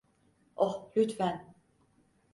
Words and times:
Oh, 0.57 0.91
lütfen. 0.95 1.55